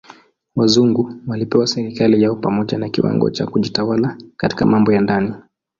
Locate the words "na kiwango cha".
2.77-3.47